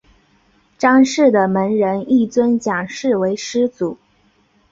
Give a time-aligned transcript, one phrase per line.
[0.79, 3.99] 章氏的门人亦尊蒋氏为师祖。